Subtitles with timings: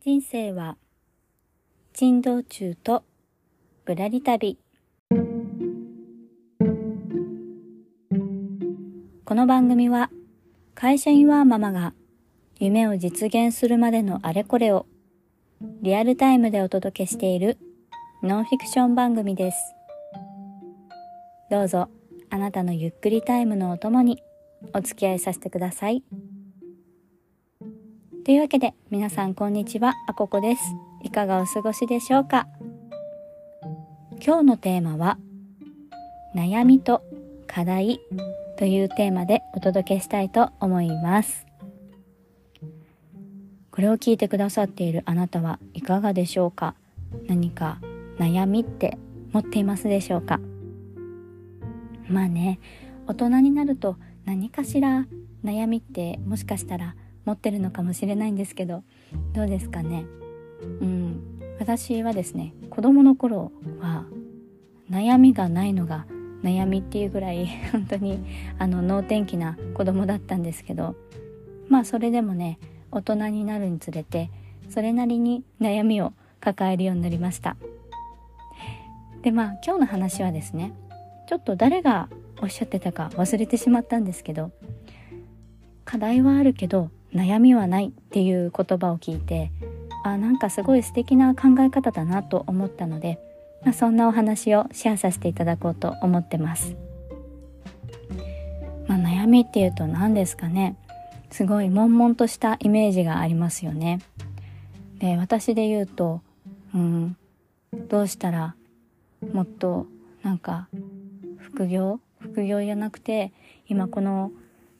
[0.00, 0.76] 人生は
[1.92, 3.02] 珍道中と
[3.84, 4.56] ぶらり旅
[9.24, 10.10] この番組は
[10.76, 11.94] 会社員ワーママが
[12.60, 14.86] 夢を実現するまでのあれこれを
[15.82, 17.58] リアルタイムでお届けしている
[18.22, 19.58] ノンフィクション番組です。
[21.50, 21.88] どうぞ
[22.30, 24.22] あなたのゆっくりタイムのお供に
[24.72, 26.04] お付き合いさせてください。
[28.28, 30.60] というわけで皆さんこんにちは、あここです。
[31.02, 32.46] いかがお過ごしでしょうか
[34.22, 35.16] 今日のテーマは
[36.36, 37.02] 悩みと
[37.46, 38.00] 課題
[38.58, 41.46] というテーマでお届けしたいと思います。
[43.70, 46.74] これを聞いてくださっているあなたはいかがでしょうか
[47.28, 47.78] 何か
[48.18, 48.98] 悩みって
[49.32, 50.38] 持っていますでしょうか
[52.10, 52.60] まあね
[53.06, 55.06] 大人になると何かしら
[55.42, 56.94] 悩みってもしかしたら
[57.28, 58.82] 持ってるのかもしれないんですけど
[59.34, 60.06] どうですかね？
[60.80, 61.20] うん。
[61.60, 64.06] 私はですね子供の頃は
[64.90, 66.06] 悩みがないのが
[66.42, 68.24] 悩みっていうぐらい 本当に
[68.58, 70.96] あの能天気な子供だったんですけど
[71.68, 72.58] まあそれでもね
[72.90, 74.30] 大人になるにつれて
[74.70, 77.56] それなりに悩みを抱えるようになりました。
[79.20, 80.72] でまあ今日の話はですね
[81.28, 82.08] ちょっと誰が
[82.40, 84.50] おっしゃってたか忘れてしまったんですけど
[85.84, 89.50] 課題はあるけど悩みはないっていう言葉を聞いて
[90.04, 93.18] あなんかすごい素敵な考え方だなと思ったので、
[93.64, 96.76] まあ、そんなお話をシェアさせていただこうと思ってます。
[98.86, 100.76] まあ、悩みっていうと何ですかね
[101.30, 104.00] すごい悶々としたイメージがありますよね。
[104.98, 106.22] で私で言うと、
[106.74, 107.16] うん、
[107.88, 108.54] どうしたら
[109.32, 109.86] もっと
[110.22, 110.68] なんか
[111.38, 112.00] 副業？
[112.20, 113.32] 副業じゃなくて
[113.68, 114.32] 今この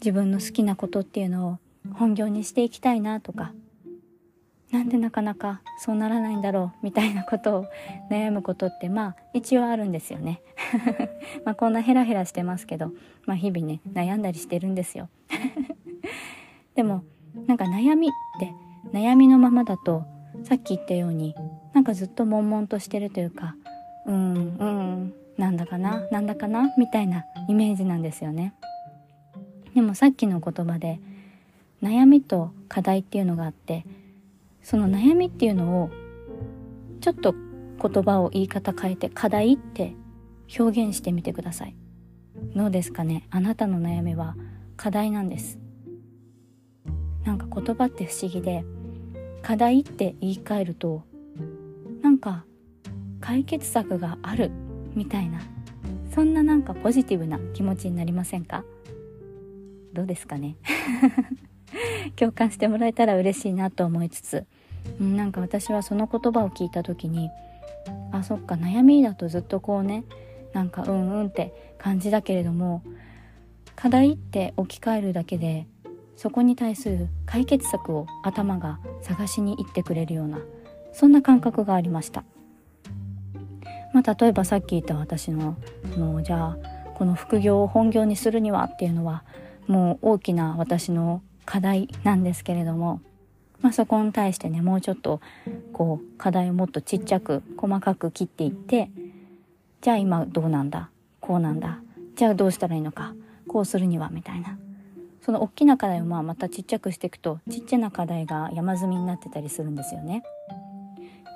[0.00, 1.58] 自分の好きなことっていうのを
[1.94, 3.52] 本業にしていきたいなとか
[4.70, 7.66] なんでなかなかそうならないんだろうみたいなことを
[8.10, 10.42] 悩むことってまあ一応あるんですよね。
[11.44, 12.92] まあこんなヘラヘラしてますけど、
[13.26, 15.08] まあ、日々ね悩んだりしてるんですよ。
[16.76, 17.02] でも
[17.46, 18.52] なんか悩みって
[18.92, 20.04] 悩みのままだと
[20.44, 21.34] さっき言ったように
[21.74, 23.56] なんかずっと悶々としてるというか
[24.06, 28.54] うんうんなんだかななんだかなみたいなイメージなんですよね。
[29.74, 31.00] でもさっきの言葉で
[31.82, 33.84] 悩みと課題っていうのがあって
[34.62, 35.90] その悩みっていうのを
[37.00, 37.34] ちょっと
[37.82, 39.94] 言葉を言い方変えて課題って
[40.58, 41.74] 表現してみてください。
[42.54, 43.26] どうですかね？
[43.30, 44.36] あなたの悩みは
[44.76, 45.58] 課題なんです。
[47.24, 48.64] なんか言葉って不思議で
[49.42, 51.02] 課題って言い換えると
[52.02, 52.44] なんか
[53.20, 54.50] 解決策がある
[54.94, 55.40] みたいな
[56.14, 58.64] そんななんかポジティブな気持ちになりませんか？
[59.92, 60.56] どうですかね？
[62.20, 64.44] 共感してもらえたら嬉しいなと思いつつ
[65.00, 67.30] なんか私はその言葉を聞いた時に
[68.12, 70.04] あそっか悩みだとずっとこうね
[70.52, 72.82] なんかうんうんって感じだけれども
[73.74, 75.66] 課題って置き換えるだけで
[76.14, 80.40] そこに対する解決策を頭が探しに行ってくれるような
[80.92, 82.24] そんな感覚がありました。
[83.94, 85.56] まあ、例えばさっき言った私の
[85.96, 86.58] もうじゃあ
[86.94, 89.24] この副業を本業にするにはっていうのは
[89.66, 93.00] もう大きな私の課題なんですけれども、
[93.60, 95.20] まあ、そこに対してねもうちょっと
[95.72, 98.90] こう課題をもっとちっちゃく細かく切っていって
[99.80, 100.90] じゃあ今どうなんだ
[101.20, 101.80] こうなんだ
[102.16, 103.14] じゃあどうしたらいいのか
[103.46, 104.58] こうするにはみたいな
[105.22, 110.22] その大きな課題をまあまたちっちゃくしていくとちっちゃな課題が山積みになってたりするんですよね。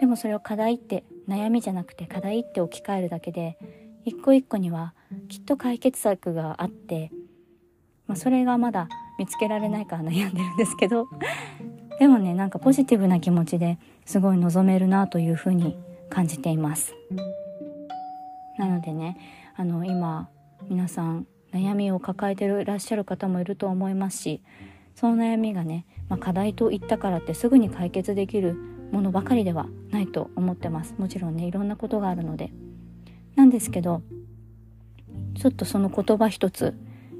[0.00, 3.56] でもそれを課題って悩みじゃなくて課題って置き換えるだけで
[4.04, 4.94] 一個一個には
[5.28, 7.10] きっと解決策があって、
[8.06, 8.88] まあ、それがまだ
[9.18, 11.06] 見つけられないか悩んでるんですけど。
[12.00, 15.76] でもねなんかポジティブな気持ちですごい望めるなというふうに
[16.10, 16.94] 感じています。
[18.58, 19.16] なのでね
[19.56, 20.28] あの今
[20.68, 24.42] 皆さん悩みを抱えていらっしゃる方もいると思いますし
[24.96, 28.54] その悩みがね、まあ、課題と言ったからってすぐに解決できる
[28.90, 30.94] ものばかりではないと思ってます。
[30.98, 32.52] もちろんねいろんなことがあるので。
[33.36, 34.02] なんですけど
[35.34, 36.74] ちょっとその言葉一つ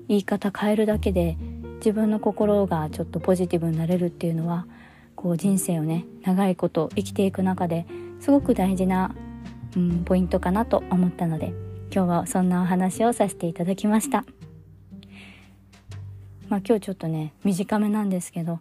[0.08, 1.36] 言い方変えるだけで
[1.84, 4.66] 自分の心がちょっとポジティブになれるっていうのは
[5.14, 7.84] こう人生をね長いこと生きていく中で
[8.20, 9.14] すごく大事な、
[9.76, 11.52] うん、ポイントかなと思ったので
[11.94, 14.24] 今日はそんなお話をさせていただきました。
[16.48, 18.60] まあ、今日ちょっとね短めなんですけど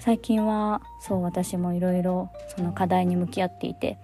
[0.00, 3.98] 最近はそう私もいろいろその課題に向き合っていて、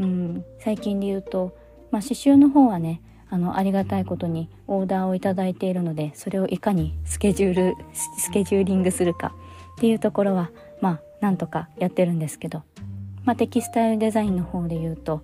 [0.00, 1.56] うん、最近で言うと、
[1.92, 3.00] まあ、刺繍の方はね
[3.30, 5.18] あのありがたいことにオーダーをい
[5.50, 7.76] いているのでそれをいかにスケジュール
[8.18, 9.32] スケジューリングするか
[9.76, 10.50] っていうところは
[10.80, 12.62] まあなんとかやってるんですけど、
[13.24, 15.22] まあ、テキスタイルデザインの方で言うと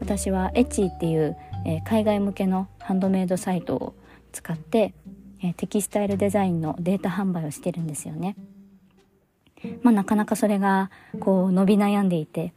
[0.00, 3.94] 私はエッチっていう、えー、海外向けのハンドメイドサイトを
[4.32, 4.92] 使って、
[5.42, 8.36] えー、テキスタイルデザインのデータ販売をしてるんですよね。
[9.82, 12.52] まあ、なかなかそれがこう伸び悩んでいて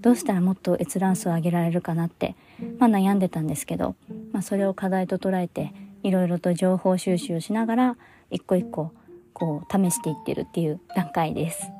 [0.00, 2.34] どうしたらもっと閲覧数を上げられるかなって、
[2.78, 3.94] まあ、悩んでたんですけど、
[4.32, 5.72] まあ、それを課題と捉えて
[6.02, 7.96] いろいろと情報収集をしながら
[8.30, 8.92] 一個一個
[9.32, 11.70] こう試していってるっていう段階です。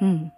[0.00, 0.32] うん。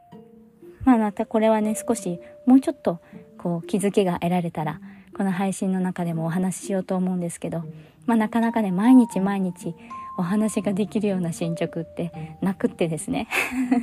[0.85, 3.01] まあまたこれはね少しもうちょっと
[3.39, 4.81] こう気づきが得られたら
[5.17, 7.65] この配信の中でもお話ししようと思うんですけど、
[8.07, 9.75] まあ、なかなかね毎日毎日
[10.17, 13.29] お話ができるような進捗ってなくってですね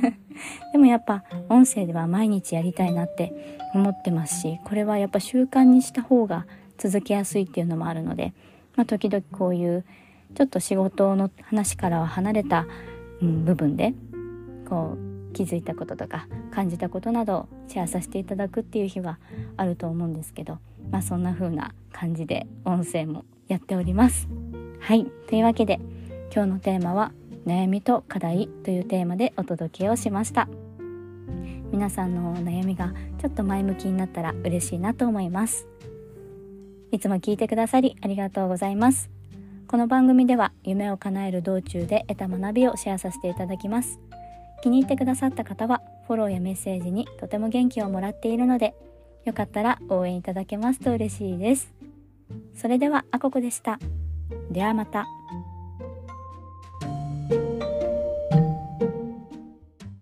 [0.72, 6.46] でもやっぱ音声では毎日やりたいなって思ってますしこれはやっぱ習慣にした方が
[6.82, 8.32] 続けやすいっていうのもあるので、
[8.74, 9.84] まあ、時々こういう
[10.34, 12.66] ちょっと仕事の話からは離れた、
[13.20, 13.94] うん、部分で
[14.68, 19.18] こう気づいたこととか感じたことなどシェアさせていただくっていう日は
[19.56, 20.58] あると思うんですけど、
[20.90, 24.28] まあ、そんな風な感じで音声もやっております。
[24.80, 25.06] はい。
[25.28, 25.78] というわけで
[26.34, 27.12] 今日のテーマは
[27.46, 30.48] 悩みと課題というテーマでお届けをしました。
[31.70, 35.68] 皆さんの悩みがちょっと前向きになったら嬉しいなと思います。
[36.92, 39.10] いつも聞いてくださりありがとうございます。
[39.66, 43.98] この番組では夢を叶える道中で得た学びをシェアさせていただきます。
[44.62, 48.74] 気に入ってくださった方はフォローやメッセージにとても元気をもらっているので
[49.24, 51.72] よかったら応援いただけますと嬉しいです。
[52.54, 53.78] それではあここでした。
[54.50, 55.06] ではまた。